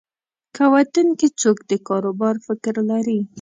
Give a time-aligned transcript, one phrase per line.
[0.55, 3.19] که وطن کې څوک د کاروبار فکر لري.